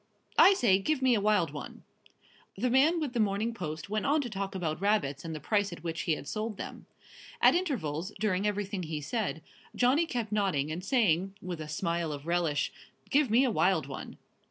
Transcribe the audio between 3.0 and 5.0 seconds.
The Morning Post went on to talk about